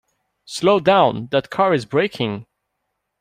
[0.45, 2.47] Slow down, that car is braking!